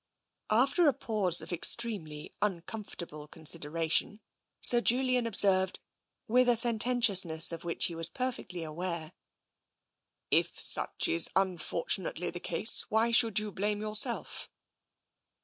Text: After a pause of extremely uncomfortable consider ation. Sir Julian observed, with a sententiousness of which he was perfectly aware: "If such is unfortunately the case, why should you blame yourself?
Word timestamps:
After 0.49 0.87
a 0.87 0.95
pause 0.95 1.41
of 1.41 1.53
extremely 1.53 2.31
uncomfortable 2.41 3.27
consider 3.27 3.77
ation. 3.77 4.19
Sir 4.59 4.81
Julian 4.81 5.27
observed, 5.27 5.79
with 6.27 6.49
a 6.49 6.55
sententiousness 6.55 7.51
of 7.51 7.63
which 7.63 7.85
he 7.85 7.93
was 7.93 8.09
perfectly 8.09 8.63
aware: 8.63 9.11
"If 10.31 10.59
such 10.59 11.07
is 11.07 11.29
unfortunately 11.35 12.31
the 12.31 12.39
case, 12.39 12.89
why 12.89 13.11
should 13.11 13.37
you 13.37 13.51
blame 13.51 13.79
yourself? 13.79 14.49